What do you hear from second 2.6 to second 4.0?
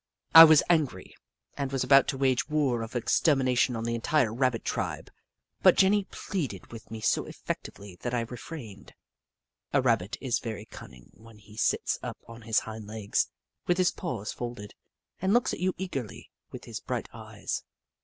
of extermination on the